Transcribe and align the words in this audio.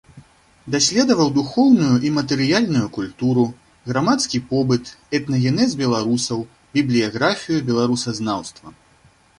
Даследаваў 0.75 1.27
духоўную 1.35 1.89
і 2.09 2.09
матэрыяльную 2.15 2.87
культуру, 2.97 3.43
грамадскі 3.93 4.43
побыт, 4.55 4.83
этнагенез 5.19 5.77
беларусаў, 5.85 6.39
бібліяграфію 6.79 7.61
беларусазнаўства. 7.71 8.67